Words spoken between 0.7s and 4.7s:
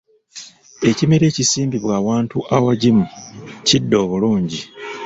Ekimera ekisimbibwa awantu awagimu kidda obulingi.